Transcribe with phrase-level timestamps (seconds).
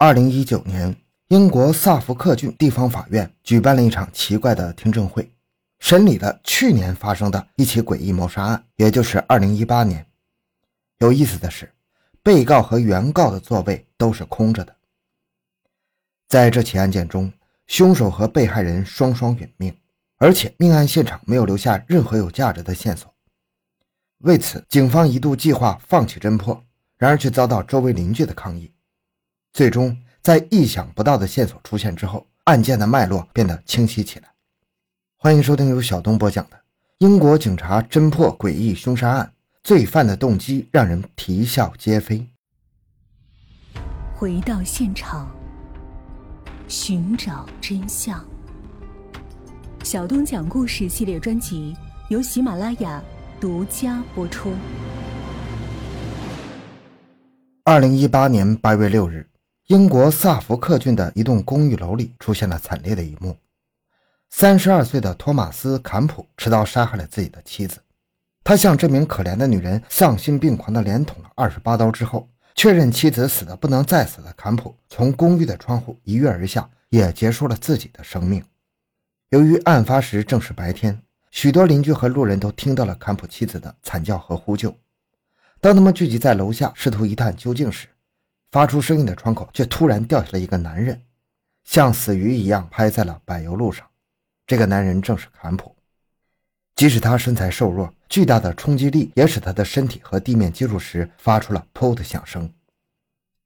[0.00, 0.94] 二零一九年，
[1.26, 5.28] 英国萨福克郡地方法院举办了一场奇怪的听证会，
[5.80, 10.06] 审理了去年发生的一起诡异谋杀案，也就是二零一八年。
[10.98, 11.74] 有意思的是，
[12.22, 14.76] 被告和原告的座位都是空着的。
[16.28, 17.32] 在这起案件中，
[17.66, 19.76] 凶手和被害人双双殒命，
[20.18, 23.12] 而且命案现场没有留下任何有价值的线索。
[24.18, 26.64] 为此，警方一度计划放弃侦破，
[26.96, 28.70] 然而却遭到周围邻居的抗议。
[29.52, 34.28] 最终，在意想不到的线索出现之后，案件的脉络变得清晰起来。
[35.16, 36.56] 欢迎收听由小东播讲的
[36.98, 39.32] 英国警察侦破诡异凶杀案，
[39.64, 42.24] 罪犯的动机让人啼笑皆非。
[44.14, 45.28] 回到现场，
[46.68, 48.24] 寻找真相。
[49.82, 51.76] 小东讲故事系列专辑
[52.10, 53.02] 由喜马拉雅
[53.40, 54.52] 独家播出。
[57.64, 59.28] 二零一八年八月六日。
[59.68, 63.36] 英国萨福克郡的一栋公寓楼里出现了惨烈的一幕：
[64.30, 67.78] 三十二岁的托马斯·坎普持刀杀害了自己的妻子。
[68.42, 78.42] 他向这名可怜的女人丧心病狂地连捅了二十八刀之后，确认妻子死得不能再死的坎普从公寓的窗户一跃而下，也结束了自己的生命。
[79.28, 80.98] 由于案发时正是白天，
[81.30, 84.74] 许多邻居和路人都听到了坎普妻子的惨叫和呼救。
[85.60, 87.86] 当他们聚集在楼下试图一探究竟时，
[88.50, 91.00] 发出声音的窗口却突然掉下了一个男人，
[91.64, 93.86] 像死鱼一样拍在了柏油路上。
[94.46, 95.74] 这个男人正是坎普。
[96.74, 102.48] 即使他身材瘦弱，巨大的冲击力也使他的身体和地面接触时发出了“噗”的响声。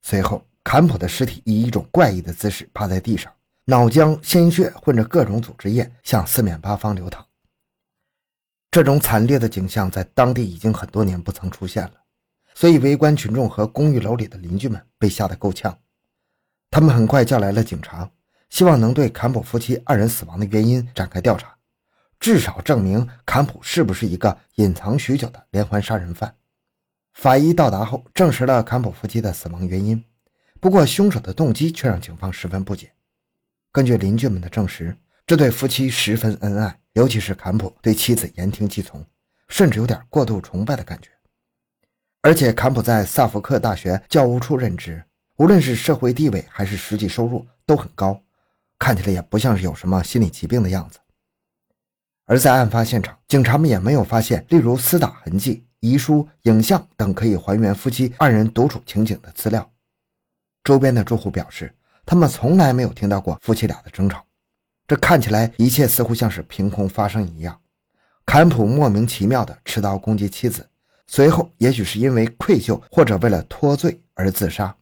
[0.03, 3.33] 随后，坎普的尸体以一种怪异的姿势趴在地上，
[3.65, 7.27] 脑浆、鲜血混着各种组织液向四面八方流淌。
[8.71, 11.93] 这种惨烈的景象在当地已经很多年不曾出现了。
[12.55, 15.79] 所以，围观群众和公寓楼里的邻居们被吓得够呛。
[16.71, 18.11] 他们很快叫来了警察，
[18.51, 21.57] 希望能对坎普夫妻二人死亡的原因展开调查，
[22.21, 26.35] 至少证明坎普是不是一个隐藏许久的连环杀人犯。
[27.15, 30.03] 法医到达后，证实了坎普夫妻的死亡原因，
[30.61, 32.93] 不过凶手的动机却让警方十分不解。
[33.71, 34.97] 根据邻居们的证实，
[35.27, 39.05] 这对夫妻十分恩爱，尤其是坎普对妻子言听计从，
[39.49, 41.11] 甚至有点过度崇拜的感觉。
[42.25, 45.05] 而且，坎普在萨福克大学教务处任职，
[45.39, 48.23] 无论是社会地位还是实际收入都很高，
[48.79, 51.01] 看起来也不像是有什么心理疾病的样子。
[52.27, 59.69] 而在案发现场，警察们也没有发现例如厮打痕迹、遗书、影像等可以还原夫妻二人独处情景的资料。
[60.63, 61.75] 周边的住户表示，
[62.07, 64.25] 他们从来没有听到过夫妻俩的争吵，
[64.87, 67.61] 这看起来一切似乎像是凭空发生一样。
[68.25, 70.69] 坎普莫名其妙地持刀攻击妻子。
[71.15, 74.75] 随后，也许是因为愧疚，或者为了脱罪而自杀。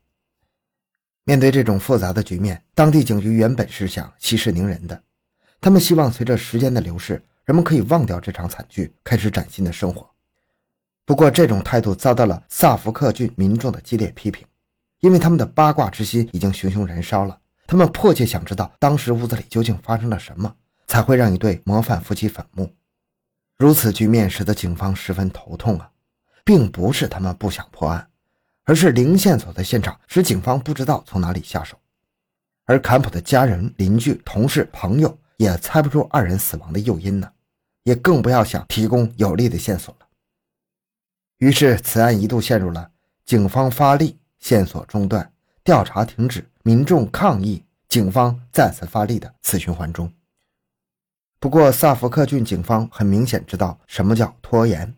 [1.24, 5.02] 面对这种复杂的局面，当地警局原本是想息事宁人的，
[5.60, 10.08] 他们希望随着时间的流逝，人们可以忘掉这场惨剧，开始崭新的生活。
[11.04, 14.46] 不过，这种态度遭到了萨福克郡民众的激烈批评，
[15.00, 17.36] 因为他们的八卦之心已经熊熊燃烧了，
[17.66, 20.54] 他们迫切想知道当时屋子里究竟发生了什么，
[20.86, 22.72] 才会让一对模范夫妻反目。
[23.58, 25.90] 如此局面使得警方十分头痛啊！
[26.44, 28.08] 并不是他们不想破案，
[28.64, 31.78] 而是零线索的现场使警方不知道从哪里下手，
[32.64, 37.30] 而坎普的家人、邻居、同事、朋友也猜不出二人死亡的诱因呢，
[37.84, 40.06] 也更不要想提供有力的线索了。
[41.38, 42.90] 于是，此案一度陷入了
[43.24, 45.32] 警方发力、线索中断、
[45.64, 50.12] 调查停止、民众抗议、警方再次发力的死循环中。
[51.38, 54.94] 不过，萨福克郡警方很明显知道什么叫拖延。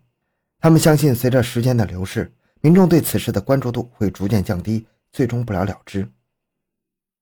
[0.62, 6.09] 他们相信，随着时间的流逝，民众对此事的关注度会逐渐降低，最终不了了之。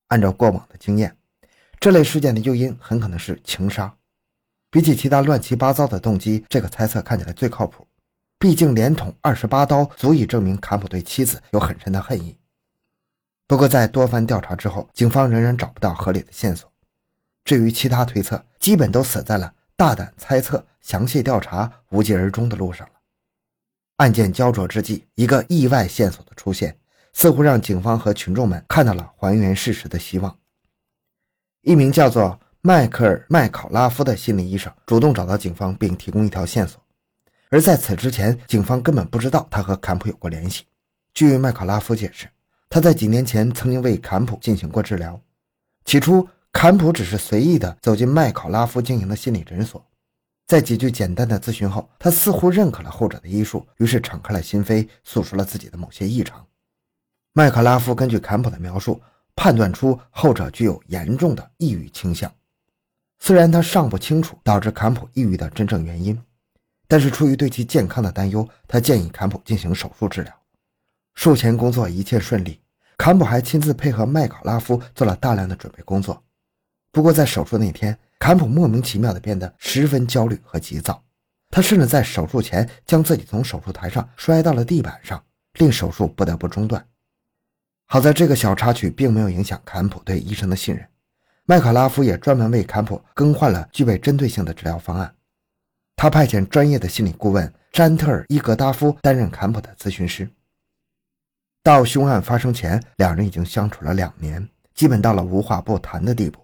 [0.09, 1.17] 按照过往的经验，
[1.81, 3.97] 这类事件的诱因很可能是情杀。
[4.71, 7.89] 比起其他乱七八糟的动机，这个猜测看起来最靠谱。
[8.39, 12.37] 毕竟连捅二十八刀足以证明坎普对妻子有很深的恨意。
[13.47, 16.70] 不过，在多番调查之后，警方仍然找不到合理的线索。
[17.43, 23.00] 至于其他推测，基本都死在了大胆猜测、详细调查、无疾而终的路上了。
[24.00, 26.75] 案件焦灼之际，一个意外线索的出现，
[27.12, 30.35] 似乎让警方和群众们看到了还原事实的希望。
[31.61, 36.82] 一名叫做迈克尔·麦考拉夫的心理医生主动找到警方，并提供一条线索。
[37.50, 40.64] 而在此之前，警方根本不知道他和坎普有过联系。
[41.12, 42.26] 据麦考拉夫解释，
[42.70, 45.20] 他在几年前曾经为坎普进行过治疗。
[45.85, 49.85] 起初，坎普只是随意地走进麦考拉夫经营的心理诊所。
[50.50, 56.44] 在几句简单的咨询后，他似乎认可了后者的医术，于是敞开了心扉，诉说了自己的某些异常。
[57.32, 59.00] 麦克拉夫根据坎普的描述，
[59.37, 62.29] 判断出后者具有严重的抑郁倾向。
[63.20, 66.20] 虽然他尚不清楚导致坎普抑郁的真正原因，
[66.88, 70.35] 但是出于对其健康的担忧，他建议坎普进行手术治疗。
[71.14, 72.61] 术前工作一切顺利，
[72.99, 76.20] 坎普还亲自配合麦考拉夫做了大量的准备工作。
[76.91, 81.02] 不过在手术那天，坎普莫名其妙地变得十分焦虑和急躁，
[81.49, 85.25] 他甚至在手术前将自己从手术台上摔到了地板上，
[85.55, 86.87] 令手术不得不中断。
[87.87, 90.87] 好在这个小插曲并没有影响坎普对医生的信任。
[91.46, 95.12] 麦克拉夫也专门为坎普更换了具备针对性的治疗方案。
[95.96, 100.31] 他派遣专业的心理顾问詹特尔·伊格达夫担任坎普的咨询师。
[101.62, 106.40] 到凶案发生前，两人已经相处了两年，基本到了无话不谈的地步。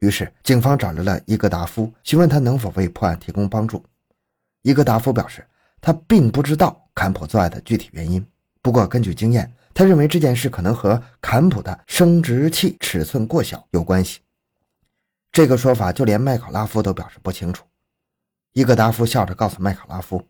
[0.00, 3.84] 于是，警方找来了伊格达夫，询问他能否为破案提供帮助。
[4.62, 5.46] 伊格达夫表示，
[5.80, 8.26] 他并不知道坎普作案的具体原因，
[8.60, 9.50] 不过根据经验。
[9.76, 14.20] 他认为这件事可能和坎普的生殖器尺寸过小有关系。
[15.32, 17.64] 这个说法就连麦考拉夫都表示不清楚。
[18.52, 20.24] 伊格达夫笑着告诉麦考拉夫，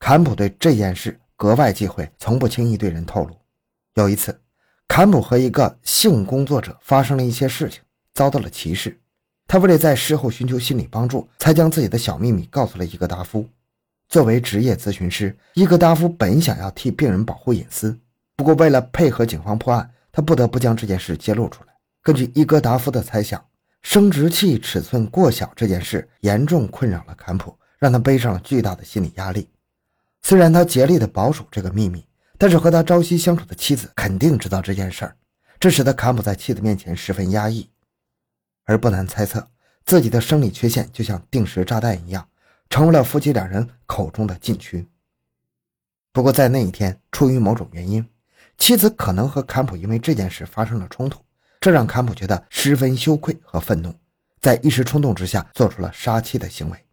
[0.00, 3.36] 坎普对这件事格外忌讳，从不轻易对人透露。
[3.94, 4.40] 有一次，
[4.88, 7.80] 坎普和一个性工作者发生了一些事情，
[8.14, 9.00] 遭到了歧视。
[9.48, 13.48] 他为了在事后寻求心理帮助，才将自己的小秘密告诉了伊格达夫。
[14.10, 17.98] 作为职业咨询师，伊格达夫本想要替病人保护隐私。
[18.36, 21.72] 不过，为了配合警方破案，他不得不将这件事揭露出来。
[22.02, 23.42] 根据伊戈达夫的猜想，
[23.80, 29.48] 生殖器尺寸过小这件事严重困扰了坎普，让他背上了巨大的心理压力。
[30.20, 32.04] 虽然他竭力的保守这个秘密，
[32.36, 35.16] 但是和他朝夕相处的妻子肯定知道这件事儿，
[35.58, 37.66] 这使得坎普在妻子面前十分压抑。
[38.68, 39.48] 而不难猜测，
[39.86, 42.28] 自己的生理缺陷就像定时炸弹一样，
[42.68, 44.86] 成为了夫妻两人口中的禁区。
[46.12, 48.06] 不过，在那一天，出于某种原因。
[48.58, 51.24] 妻子可能和坎普因为这件事发生了冲突，
[51.60, 53.94] 这让坎普觉得十分羞愧和愤怒，
[54.38, 56.84] 在一时冲动之下做出了杀妻的行为，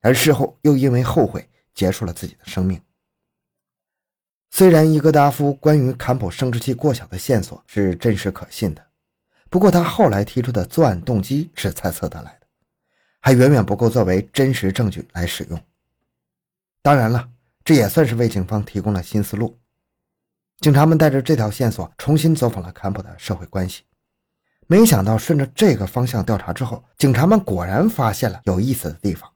[0.00, 2.80] 而事后又因为后悔结束了自己的生命。
[4.50, 8.85] 虽然伊格达夫关于坎普生殖器过小的线索是真实可信的，
[9.48, 12.46] 不过他后来提出的作案动机是猜测得来的，
[13.20, 15.60] 还远远不够作为真实证据来使用。
[16.82, 17.28] 当然了，
[17.64, 19.58] 这也算是为警方提供了新思路。
[20.60, 23.82] 警察们带着这条线索重新走访了坎普的社会关系，
[24.66, 29.30] 没想到顺着这个方向调查之后，警察们果然发现了有意思的地方。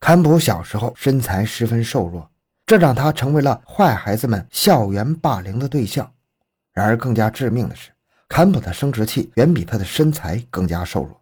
[0.00, 2.30] 坎普小时候身材十分瘦弱，
[2.66, 6.12] 这让他成为了坏孩子们校园霸凌的对象。
[6.72, 7.90] 然而，更加致命的是，
[8.28, 11.20] 坎普的生殖器远比他的身材更加瘦弱。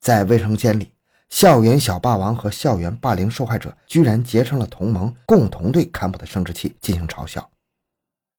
[0.00, 0.90] 在卫生间里，
[1.28, 7.48] 校园小霸王和校园霸凌受害者居然结成了同盟，共同对坎普的生殖器进行嘲笑。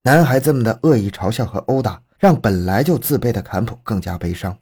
[0.01, 4.57] 男孩子们的恶意嘲笑和殴打，让本来就自卑的坎普更加悲伤。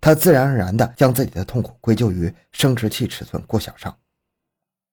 [0.00, 3.96] 他自然而然地将自己的痛苦归咎于生殖器尺寸过小上。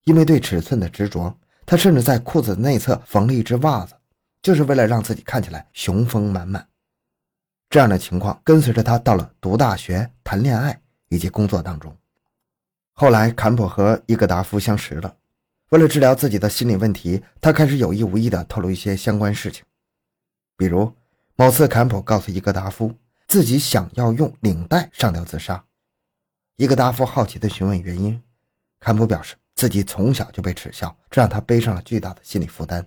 [0.03, 1.35] 因为对尺寸的执着，
[1.65, 3.95] 他甚至在裤子内侧缝了一只袜子，
[4.43, 6.68] 就是为了让自己看起来雄风满满。
[7.69, 11.95] 这样的情况跟随着他到了读大学、谈恋爱以及工作当中。
[12.93, 15.15] 后来，坎普和伊格达夫相识了。
[15.69, 19.63] 为了治疗自己的心理问题，他开始有意无意地透露一些相关事情。
[20.57, 20.91] 比如，
[21.35, 22.93] 某次坎普告诉伊格达夫
[23.27, 25.63] 自己想要用领带上吊自杀，
[26.55, 28.19] 伊格达夫好奇地询问原因，
[28.79, 32.85] 坎普表示自己从小就被耻笑，这让他背上了巨大的心理负担。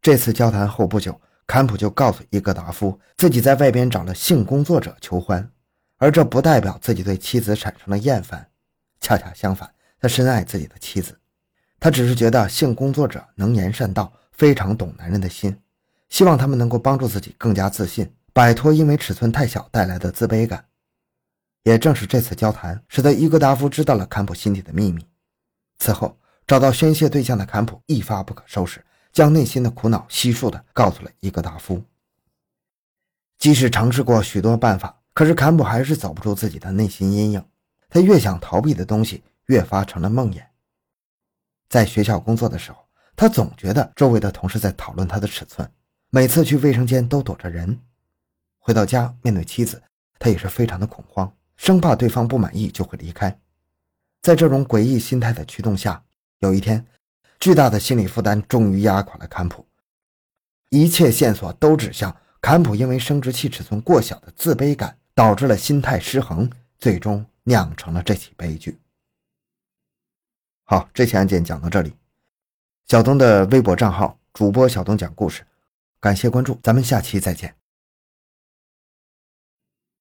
[0.00, 5.50] 这次交谈后不久，坎普就告诉伊格达夫自己在外边找了性工作者求欢，
[5.96, 8.48] 而这不代表自己对妻子产生了厌烦，
[9.00, 9.68] 恰恰相反，
[10.00, 11.18] 他深爱自己的妻子，
[11.80, 15.58] 他只是觉得性工作者能言善道，非常懂男人的心。
[16.08, 20.64] 希望他们能够帮助自己更加自信，摆脱因为尺寸太小带来的自卑感。
[21.64, 25.04] 也正是这次交谈，使得伊格达夫知道了坎普心底的秘密。
[25.80, 26.16] 此后，
[26.46, 31.82] 找到宣泄对象的坎普一发不可收拾，将内心的苦恼悉数的告诉了伊格达夫。
[33.38, 37.44] 即使尝试过许多办法，可是坎普还是走不出自己的内心阴影。
[37.88, 40.42] 他越想逃避的东西，越发成了梦魇。
[41.68, 42.86] 在学校工作的时候，
[43.16, 45.68] 他总觉得周围的同事在讨论他的尺寸。
[46.10, 47.80] 每次去卫生间都躲着人，
[48.58, 49.82] 回到家面对妻子，
[50.18, 53.40] 他也是非常的恐慌，生怕对方不满意就会离开。
[54.20, 56.04] 在这种诡异心态的驱动下，
[56.40, 56.84] 有一天，
[57.40, 59.66] 巨大的心理负担终于压垮了坎普，
[60.68, 68.78] 一切线索都指向坎普因为生殖器尺寸过小的自卑感导致了心态失衡，最终酿成了这起悲剧。
[70.64, 71.92] 好，这起案件讲到这里，
[72.86, 75.44] 小东的微博账号主播小东讲故事。
[75.98, 77.59] 感谢关注，咱们下期再见。